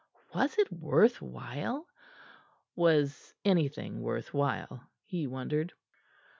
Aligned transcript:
Was 0.33 0.57
it 0.57 0.71
worth 0.73 1.21
while? 1.21 1.85
Was 2.75 3.35
anything 3.45 4.01
worth 4.01 4.33
while, 4.33 4.89
he 5.05 5.27
wondered. 5.27 5.73